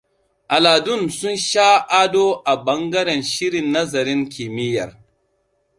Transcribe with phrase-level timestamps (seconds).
[0.55, 1.69] Aladun sun sha
[2.01, 4.91] ado a bangaren shirin nazarin kimiyyar.